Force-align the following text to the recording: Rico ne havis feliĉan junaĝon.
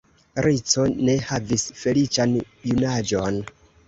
Rico 0.43 0.85
ne 1.09 1.17
havis 1.27 1.65
feliĉan 1.81 2.33
junaĝon. 2.71 3.39